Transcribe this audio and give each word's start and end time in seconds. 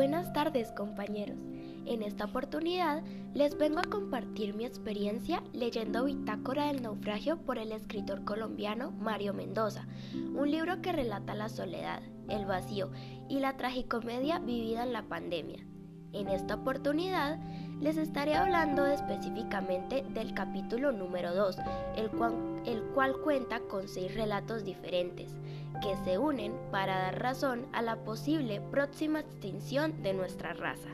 Buenas 0.00 0.32
tardes 0.32 0.72
compañeros. 0.72 1.36
En 1.84 2.02
esta 2.02 2.24
oportunidad 2.24 3.02
les 3.34 3.58
vengo 3.58 3.80
a 3.80 3.90
compartir 3.90 4.54
mi 4.54 4.64
experiencia 4.64 5.42
leyendo 5.52 6.06
Bitácora 6.06 6.68
del 6.68 6.80
naufragio 6.80 7.36
por 7.42 7.58
el 7.58 7.70
escritor 7.70 8.24
colombiano 8.24 8.92
Mario 8.92 9.34
Mendoza, 9.34 9.86
un 10.14 10.50
libro 10.50 10.80
que 10.80 10.92
relata 10.92 11.34
la 11.34 11.50
soledad, 11.50 12.00
el 12.30 12.46
vacío 12.46 12.90
y 13.28 13.40
la 13.40 13.58
tragicomedia 13.58 14.38
vivida 14.38 14.84
en 14.84 14.94
la 14.94 15.02
pandemia. 15.02 15.66
En 16.14 16.28
esta 16.28 16.54
oportunidad 16.54 17.38
les 17.78 17.98
estaré 17.98 18.36
hablando 18.36 18.86
específicamente 18.86 20.02
del 20.14 20.32
capítulo 20.32 20.92
número 20.92 21.34
2, 21.34 21.58
el 21.96 22.08
cual, 22.08 22.62
el 22.64 22.82
cual 22.94 23.16
cuenta 23.22 23.60
con 23.60 23.86
seis 23.86 24.14
relatos 24.14 24.64
diferentes 24.64 25.36
que 25.80 25.96
se 26.04 26.18
unen 26.18 26.52
para 26.70 26.98
dar 26.98 27.20
razón 27.20 27.66
a 27.72 27.82
la 27.82 28.04
posible 28.04 28.60
próxima 28.60 29.20
extinción 29.20 30.02
de 30.02 30.12
nuestra 30.12 30.52
raza. 30.52 30.90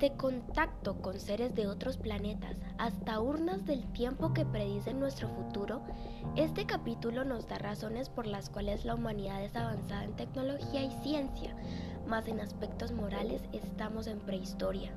Desde 0.00 0.16
contacto 0.16 1.02
con 1.02 1.20
seres 1.20 1.54
de 1.54 1.66
otros 1.66 1.98
planetas 1.98 2.56
hasta 2.78 3.20
urnas 3.20 3.66
del 3.66 3.84
tiempo 3.92 4.32
que 4.32 4.46
predicen 4.46 4.98
nuestro 4.98 5.28
futuro, 5.28 5.82
este 6.36 6.64
capítulo 6.64 7.26
nos 7.26 7.46
da 7.48 7.58
razones 7.58 8.08
por 8.08 8.26
las 8.26 8.48
cuales 8.48 8.86
la 8.86 8.94
humanidad 8.94 9.44
es 9.44 9.54
avanzada 9.54 10.04
en 10.04 10.16
tecnología 10.16 10.84
y 10.84 10.90
ciencia, 11.02 11.54
más 12.06 12.28
en 12.28 12.40
aspectos 12.40 12.92
morales 12.92 13.42
estamos 13.52 14.06
en 14.06 14.20
prehistoria. 14.20 14.90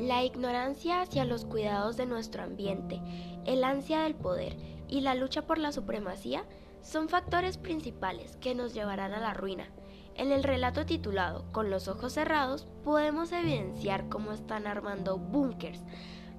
La 0.00 0.24
ignorancia 0.24 1.02
hacia 1.02 1.26
los 1.26 1.44
cuidados 1.44 1.98
de 1.98 2.06
nuestro 2.06 2.42
ambiente, 2.44 2.98
el 3.44 3.62
ansia 3.62 4.04
del 4.04 4.14
poder 4.14 4.73
y 4.88 5.00
la 5.00 5.14
lucha 5.14 5.46
por 5.46 5.58
la 5.58 5.72
supremacía 5.72 6.44
son 6.82 7.08
factores 7.08 7.56
principales 7.56 8.36
que 8.36 8.54
nos 8.54 8.74
llevarán 8.74 9.12
a 9.12 9.20
la 9.20 9.34
ruina. 9.34 9.68
En 10.16 10.30
el 10.30 10.44
relato 10.44 10.86
titulado 10.86 11.50
Con 11.50 11.70
los 11.70 11.88
ojos 11.88 12.12
cerrados 12.12 12.66
podemos 12.84 13.32
evidenciar 13.32 14.08
cómo 14.08 14.32
están 14.32 14.66
armando 14.66 15.18
búnkers 15.18 15.82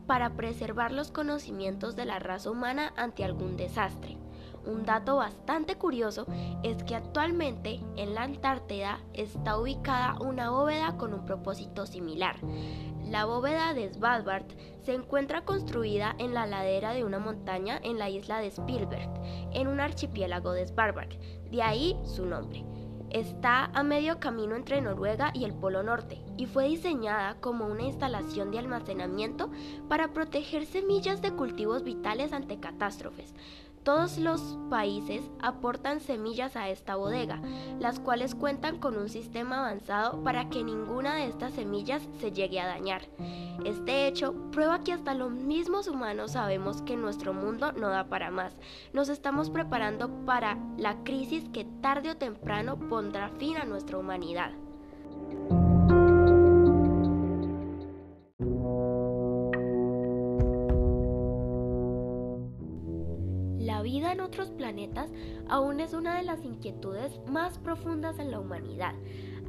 para 0.07 0.35
preservar 0.35 0.91
los 0.91 1.11
conocimientos 1.11 1.95
de 1.95 2.05
la 2.05 2.19
raza 2.19 2.51
humana 2.51 2.93
ante 2.95 3.23
algún 3.23 3.57
desastre. 3.57 4.17
Un 4.65 4.83
dato 4.83 5.17
bastante 5.17 5.75
curioso 5.75 6.25
es 6.63 6.83
que 6.83 6.95
actualmente 6.95 7.79
en 7.97 8.15
la 8.15 8.23
Antártida 8.23 8.99
está 9.13 9.59
ubicada 9.59 10.17
una 10.19 10.49
bóveda 10.49 10.97
con 10.97 11.13
un 11.13 11.25
propósito 11.25 11.85
similar. 11.85 12.37
La 13.05 13.25
bóveda 13.25 13.75
de 13.75 13.93
Svalbard 13.93 14.47
se 14.81 14.93
encuentra 14.93 15.45
construida 15.45 16.15
en 16.17 16.33
la 16.33 16.47
ladera 16.47 16.93
de 16.93 17.03
una 17.03 17.19
montaña 17.19 17.79
en 17.83 17.99
la 17.99 18.09
isla 18.09 18.39
de 18.39 18.47
Spielberg, 18.47 19.09
en 19.53 19.67
un 19.67 19.79
archipiélago 19.79 20.53
de 20.53 20.65
Svalbard, 20.65 21.15
de 21.51 21.61
ahí 21.61 21.95
su 22.03 22.25
nombre. 22.25 22.65
Está 23.11 23.65
a 23.65 23.83
medio 23.83 24.19
camino 24.19 24.55
entre 24.55 24.81
Noruega 24.81 25.31
y 25.33 25.45
el 25.45 25.53
Polo 25.53 25.83
Norte 25.83 26.21
y 26.35 26.47
fue 26.47 26.67
diseñada 26.67 27.35
como 27.39 27.67
una 27.67 27.83
instalación 27.83 28.51
de 28.51 28.59
almacenamiento 28.59 29.51
para 29.87 30.11
proteger 30.11 30.65
semillas 30.65 31.21
de 31.21 31.31
cultivos 31.31 31.83
vitales 31.83 32.33
ante 32.33 32.59
catástrofes. 32.59 33.33
Todos 33.85 34.17
los 34.17 34.57
países 34.71 35.21
aportan 35.39 35.99
semillas 35.99 36.55
a 36.55 36.69
esta 36.69 36.95
bodega, 36.95 37.39
las 37.79 37.99
cuales 37.99 38.33
cuentan 38.33 38.79
con 38.79 38.97
un 38.97 39.09
sistema 39.09 39.59
avanzado 39.59 40.23
para 40.23 40.49
que 40.49 40.63
ninguna 40.63 41.13
de 41.13 41.27
estas 41.27 41.53
semillas 41.53 42.01
se 42.19 42.31
llegue 42.31 42.59
a 42.59 42.65
dañar. 42.65 43.03
Este 43.63 44.07
hecho 44.07 44.33
prueba 44.51 44.83
que 44.83 44.91
hasta 44.91 45.13
los 45.13 45.31
mismos 45.33 45.87
humanos 45.87 46.31
sabemos 46.31 46.81
que 46.81 46.97
nuestro 46.97 47.31
mundo 47.35 47.73
no 47.73 47.89
da 47.89 48.05
para 48.05 48.31
más. 48.31 48.57
Nos 48.91 49.07
estamos 49.07 49.51
preparando 49.51 50.09
para 50.25 50.57
la 50.79 51.03
crisis 51.03 51.47
que 51.49 51.65
tarde 51.83 52.09
o 52.09 52.17
temprano 52.17 52.79
pondrá 52.89 53.29
fin 53.37 53.55
a 53.57 53.65
nuestra 53.65 53.99
humanidad. 53.99 54.49
Vida 63.81 64.11
en 64.11 64.21
otros 64.21 64.51
planetas 64.51 65.11
aún 65.47 65.79
es 65.79 65.93
una 65.93 66.17
de 66.17 66.23
las 66.23 66.43
inquietudes 66.43 67.19
más 67.27 67.57
profundas 67.57 68.19
en 68.19 68.31
la 68.31 68.39
humanidad. 68.39 68.95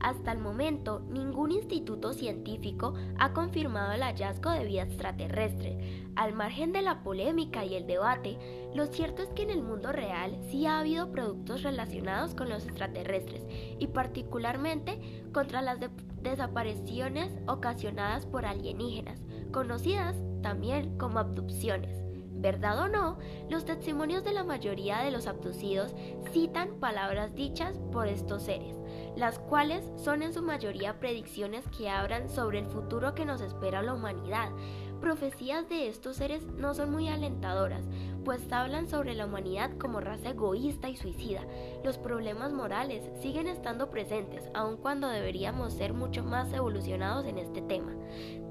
Hasta 0.00 0.32
el 0.32 0.38
momento, 0.38 1.00
ningún 1.08 1.52
instituto 1.52 2.12
científico 2.12 2.94
ha 3.18 3.32
confirmado 3.32 3.92
el 3.92 4.02
hallazgo 4.02 4.50
de 4.50 4.64
vida 4.64 4.82
extraterrestre. 4.82 6.04
Al 6.16 6.34
margen 6.34 6.72
de 6.72 6.82
la 6.82 7.02
polémica 7.02 7.64
y 7.64 7.74
el 7.74 7.86
debate, 7.86 8.38
lo 8.74 8.86
cierto 8.86 9.22
es 9.22 9.28
que 9.30 9.42
en 9.42 9.50
el 9.50 9.62
mundo 9.62 9.92
real 9.92 10.38
sí 10.50 10.66
ha 10.66 10.80
habido 10.80 11.10
productos 11.10 11.62
relacionados 11.62 12.34
con 12.34 12.48
los 12.48 12.64
extraterrestres 12.66 13.46
y 13.78 13.86
particularmente 13.88 15.00
contra 15.32 15.62
las 15.62 15.78
desapariciones 16.22 17.32
ocasionadas 17.46 18.26
por 18.26 18.44
alienígenas, 18.44 19.22
conocidas 19.50 20.16
también 20.42 20.96
como 20.98 21.18
abducciones. 21.18 22.05
Verdad 22.38 22.78
o 22.80 22.88
no, 22.88 23.18
los 23.48 23.64
testimonios 23.64 24.22
de 24.22 24.32
la 24.32 24.44
mayoría 24.44 24.98
de 24.98 25.10
los 25.10 25.26
abducidos 25.26 25.94
citan 26.32 26.78
palabras 26.78 27.34
dichas 27.34 27.78
por 27.92 28.08
estos 28.08 28.42
seres, 28.42 28.76
las 29.16 29.38
cuales 29.38 29.90
son 29.96 30.22
en 30.22 30.34
su 30.34 30.42
mayoría 30.42 31.00
predicciones 31.00 31.64
que 31.76 31.88
hablan 31.88 32.28
sobre 32.28 32.58
el 32.58 32.66
futuro 32.66 33.14
que 33.14 33.24
nos 33.24 33.40
espera 33.40 33.80
la 33.80 33.94
humanidad, 33.94 34.50
profecías 34.96 35.68
de 35.68 35.88
estos 35.88 36.16
seres 36.16 36.44
no 36.58 36.74
son 36.74 36.90
muy 36.90 37.08
alentadoras, 37.08 37.84
pues 38.24 38.52
hablan 38.52 38.88
sobre 38.88 39.14
la 39.14 39.26
humanidad 39.26 39.70
como 39.78 40.00
raza 40.00 40.30
egoísta 40.30 40.88
y 40.88 40.96
suicida. 40.96 41.42
Los 41.84 41.96
problemas 41.96 42.52
morales 42.52 43.08
siguen 43.20 43.46
estando 43.46 43.88
presentes, 43.88 44.50
aun 44.52 44.76
cuando 44.76 45.08
deberíamos 45.08 45.72
ser 45.74 45.92
mucho 45.92 46.24
más 46.24 46.52
evolucionados 46.52 47.24
en 47.26 47.38
este 47.38 47.62
tema. 47.62 47.92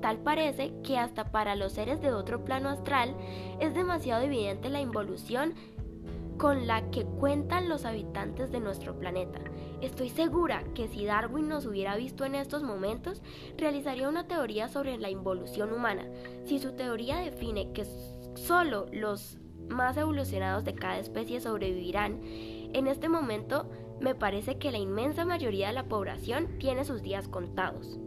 Tal 0.01 0.19
parece 0.19 0.73
que 0.81 0.97
hasta 0.97 1.31
para 1.31 1.55
los 1.55 1.73
seres 1.73 2.01
de 2.01 2.13
otro 2.13 2.45
plano 2.45 2.69
astral 2.69 3.15
es 3.59 3.73
demasiado 3.73 4.23
evidente 4.23 4.69
la 4.69 4.81
involución 4.81 5.53
con 6.37 6.67
la 6.67 6.89
que 6.91 7.05
cuentan 7.05 7.69
los 7.69 7.85
habitantes 7.85 8.51
de 8.51 8.59
nuestro 8.59 8.97
planeta. 8.97 9.39
Estoy 9.81 10.09
segura 10.09 10.63
que 10.73 10.87
si 10.87 11.05
Darwin 11.05 11.47
nos 11.47 11.65
hubiera 11.65 11.95
visto 11.95 12.25
en 12.25 12.35
estos 12.35 12.63
momentos, 12.63 13.21
realizaría 13.57 14.09
una 14.09 14.27
teoría 14.27 14.67
sobre 14.67 14.97
la 14.97 15.09
involución 15.09 15.71
humana. 15.73 16.05
Si 16.45 16.59
su 16.59 16.73
teoría 16.73 17.17
define 17.17 17.71
que 17.73 17.85
solo 18.35 18.87
los 18.91 19.37
más 19.69 19.97
evolucionados 19.97 20.63
de 20.63 20.75
cada 20.75 20.99
especie 20.99 21.41
sobrevivirán, 21.41 22.19
en 22.23 22.87
este 22.87 23.09
momento 23.09 23.69
me 23.99 24.15
parece 24.15 24.57
que 24.57 24.71
la 24.71 24.77
inmensa 24.77 25.25
mayoría 25.25 25.67
de 25.67 25.73
la 25.73 25.87
población 25.87 26.57
tiene 26.59 26.83
sus 26.85 27.01
días 27.01 27.27
contados. 27.27 27.97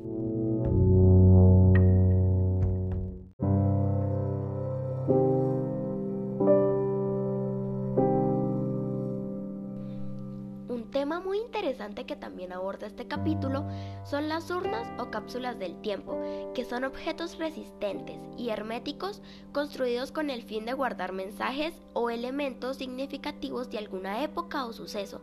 Muy 11.29 11.41
interesante 11.41 12.07
que 12.07 12.17
también 12.17 12.55
aborda 12.55 12.87
este 12.87 13.07
capítulo 13.07 13.67
son 14.03 14.31
las 14.31 14.51
urnas 14.51 14.89
o 14.99 15.11
cápsulas 15.11 15.59
del 15.59 15.79
tiempo, 15.83 16.19
que 16.55 16.65
son 16.65 16.85
objetos 16.85 17.37
resistentes 17.37 18.17
y 18.39 18.49
herméticos 18.49 19.21
construidos 19.53 20.11
con 20.11 20.31
el 20.31 20.43
fin 20.43 20.65
de 20.65 20.73
guardar 20.73 21.13
mensajes 21.13 21.75
o 21.93 22.09
elementos 22.09 22.79
significativos 22.79 23.69
de 23.69 23.77
alguna 23.77 24.25
época 24.25 24.65
o 24.65 24.73
suceso. 24.73 25.21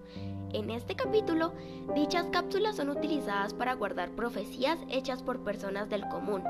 En 0.53 0.69
este 0.69 0.95
capítulo, 0.95 1.53
dichas 1.95 2.27
cápsulas 2.31 2.77
son 2.77 2.89
utilizadas 2.89 3.53
para 3.53 3.73
guardar 3.73 4.11
profecías 4.11 4.79
hechas 4.89 5.21
por 5.21 5.43
personas 5.43 5.89
del 5.89 6.07
común. 6.07 6.43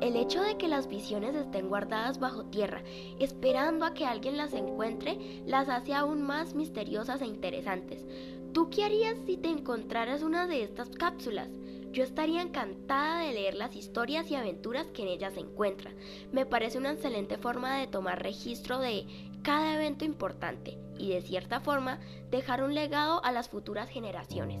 El 0.00 0.16
hecho 0.16 0.42
de 0.42 0.56
que 0.58 0.68
las 0.68 0.86
visiones 0.86 1.34
estén 1.34 1.68
guardadas 1.68 2.20
bajo 2.20 2.44
tierra, 2.44 2.82
esperando 3.18 3.84
a 3.84 3.94
que 3.94 4.06
alguien 4.06 4.36
las 4.36 4.52
encuentre, 4.52 5.42
las 5.44 5.68
hace 5.68 5.94
aún 5.94 6.22
más 6.22 6.54
misteriosas 6.54 7.20
e 7.20 7.26
interesantes. 7.26 8.06
¿Tú 8.52 8.70
qué 8.70 8.84
harías 8.84 9.16
si 9.26 9.36
te 9.36 9.48
encontraras 9.48 10.22
una 10.22 10.46
de 10.46 10.62
estas 10.62 10.88
cápsulas? 10.90 11.48
Yo 11.92 12.02
estaría 12.02 12.42
encantada 12.42 13.20
de 13.20 13.32
leer 13.32 13.54
las 13.54 13.74
historias 13.76 14.30
y 14.30 14.34
aventuras 14.34 14.86
que 14.88 15.02
en 15.02 15.08
ellas 15.08 15.34
se 15.34 15.40
encuentran. 15.40 15.94
Me 16.32 16.46
parece 16.46 16.78
una 16.78 16.92
excelente 16.92 17.38
forma 17.38 17.78
de 17.78 17.86
tomar 17.86 18.22
registro 18.22 18.78
de 18.78 19.06
cada 19.42 19.74
evento 19.74 20.04
importante 20.04 20.78
y 20.98 21.10
de 21.10 21.22
cierta 21.22 21.60
forma 21.60 22.00
dejar 22.30 22.62
un 22.62 22.74
legado 22.74 23.24
a 23.24 23.32
las 23.32 23.48
futuras 23.48 23.88
generaciones. 23.88 24.60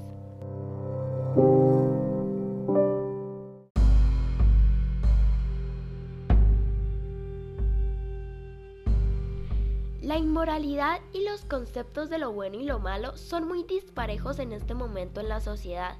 La 10.38 10.44
inmoralidad 10.44 11.00
y 11.12 11.24
los 11.24 11.44
conceptos 11.44 12.08
de 12.10 12.18
lo 12.18 12.30
bueno 12.30 12.60
y 12.60 12.62
lo 12.62 12.78
malo 12.78 13.16
son 13.16 13.48
muy 13.48 13.64
disparejos 13.64 14.38
en 14.38 14.52
este 14.52 14.72
momento 14.72 15.20
en 15.20 15.28
la 15.28 15.40
sociedad. 15.40 15.96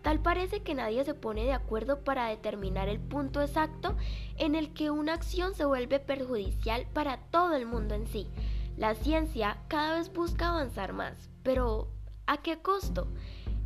Tal 0.00 0.18
parece 0.18 0.62
que 0.62 0.74
nadie 0.74 1.04
se 1.04 1.12
pone 1.12 1.44
de 1.44 1.52
acuerdo 1.52 2.02
para 2.02 2.28
determinar 2.28 2.88
el 2.88 3.00
punto 3.00 3.42
exacto 3.42 3.94
en 4.38 4.54
el 4.54 4.72
que 4.72 4.90
una 4.90 5.12
acción 5.12 5.54
se 5.54 5.66
vuelve 5.66 6.00
perjudicial 6.00 6.86
para 6.94 7.18
todo 7.18 7.54
el 7.54 7.66
mundo 7.66 7.94
en 7.94 8.06
sí. 8.06 8.28
La 8.78 8.94
ciencia 8.94 9.58
cada 9.68 9.98
vez 9.98 10.10
busca 10.10 10.48
avanzar 10.48 10.94
más, 10.94 11.28
pero 11.42 11.88
¿a 12.26 12.38
qué 12.38 12.62
costo? 12.62 13.08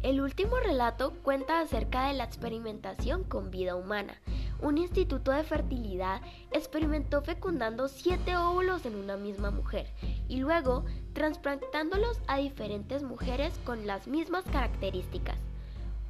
El 0.02 0.20
último 0.20 0.56
relato 0.56 1.12
cuenta 1.22 1.60
acerca 1.60 2.08
de 2.08 2.14
la 2.14 2.24
experimentación 2.24 3.22
con 3.22 3.52
vida 3.52 3.76
humana 3.76 4.20
un 4.62 4.78
instituto 4.78 5.30
de 5.30 5.44
fertilidad 5.44 6.20
experimentó 6.50 7.22
fecundando 7.22 7.88
siete 7.88 8.36
óvulos 8.36 8.86
en 8.86 8.94
una 8.94 9.16
misma 9.16 9.50
mujer 9.50 9.86
y 10.28 10.36
luego 10.36 10.84
trasplantándolos 11.12 12.20
a 12.26 12.38
diferentes 12.38 13.02
mujeres 13.02 13.58
con 13.64 13.86
las 13.86 14.06
mismas 14.06 14.44
características. 14.44 15.36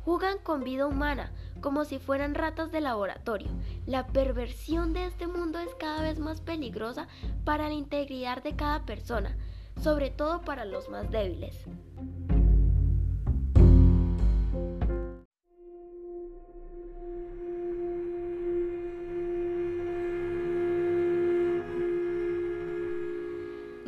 Jugan 0.05 0.39
con 0.39 0.63
vida 0.63 0.87
humana 0.87 1.33
como 1.61 1.85
si 1.85 1.99
fueran 1.99 2.35
ratas 2.35 2.71
de 2.71 2.81
laboratorio. 2.81 3.49
La 3.87 4.07
perversión 4.07 4.93
de 4.93 5.07
este 5.07 5.27
mundo 5.27 5.59
es 5.59 5.75
cada 5.75 6.03
vez 6.03 6.19
más 6.19 6.41
peligrosa 6.41 7.09
para 7.45 7.69
la 7.69 7.75
integridad 7.75 8.43
de 8.43 8.55
cada 8.55 8.85
persona, 8.85 9.37
sobre 9.83 10.11
todo 10.11 10.43
para 10.43 10.65
los 10.65 10.89
más 10.89 11.11
débiles. 11.11 11.65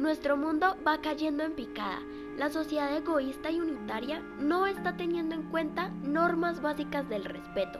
Nuestro 0.09 0.39
mundo 0.39 0.75
va 0.87 1.03
cayendo 1.03 1.45
en 1.45 1.53
picada. 1.53 1.99
La 2.39 2.49
sociedad 2.49 2.97
egoísta 2.97 3.51
y 3.51 3.61
unitaria 3.61 4.23
no 4.41 4.67
está 4.67 4.97
teniendo 4.97 5.35
en 5.35 5.43
cuenta 5.51 5.91
normas 6.03 6.63
básicas 6.63 7.07
del 7.11 7.27
respeto. 7.27 7.79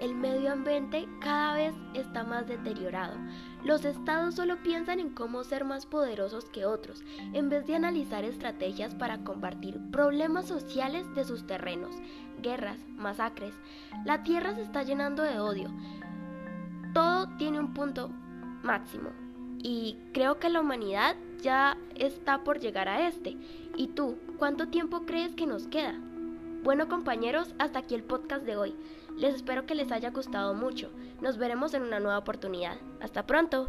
El 0.00 0.16
medio 0.16 0.50
ambiente 0.50 1.08
cada 1.20 1.54
vez 1.54 1.74
está 1.94 2.24
más 2.24 2.48
deteriorado. 2.48 3.14
Los 3.62 3.84
estados 3.84 4.34
solo 4.34 4.60
piensan 4.60 4.98
en 4.98 5.10
cómo 5.10 5.44
ser 5.44 5.64
más 5.64 5.86
poderosos 5.86 6.46
que 6.46 6.66
otros, 6.66 7.04
en 7.32 7.48
vez 7.48 7.64
de 7.68 7.76
analizar 7.76 8.24
estrategias 8.24 8.96
para 8.96 9.22
combatir 9.22 9.78
problemas 9.92 10.48
sociales 10.48 11.06
de 11.14 11.22
sus 11.22 11.46
terrenos, 11.46 11.94
guerras, 12.42 12.78
masacres. 12.96 13.54
La 14.04 14.24
tierra 14.24 14.52
se 14.56 14.62
está 14.62 14.82
llenando 14.82 15.22
de 15.22 15.38
odio. 15.38 15.70
Todo 16.92 17.28
tiene 17.36 17.60
un 17.60 17.72
punto 17.72 18.08
máximo. 18.64 19.27
Y 19.62 19.98
creo 20.12 20.38
que 20.38 20.48
la 20.48 20.60
humanidad 20.60 21.16
ya 21.40 21.76
está 21.94 22.44
por 22.44 22.60
llegar 22.60 22.88
a 22.88 23.06
este. 23.08 23.36
¿Y 23.76 23.88
tú, 23.88 24.16
cuánto 24.38 24.68
tiempo 24.68 25.04
crees 25.06 25.34
que 25.34 25.46
nos 25.46 25.66
queda? 25.66 25.98
Bueno 26.62 26.88
compañeros, 26.88 27.54
hasta 27.58 27.80
aquí 27.80 27.94
el 27.94 28.02
podcast 28.02 28.44
de 28.44 28.56
hoy. 28.56 28.74
Les 29.16 29.34
espero 29.34 29.66
que 29.66 29.74
les 29.74 29.92
haya 29.92 30.10
gustado 30.10 30.54
mucho. 30.54 30.90
Nos 31.20 31.38
veremos 31.38 31.74
en 31.74 31.82
una 31.82 32.00
nueva 32.00 32.18
oportunidad. 32.18 32.76
Hasta 33.00 33.26
pronto. 33.26 33.68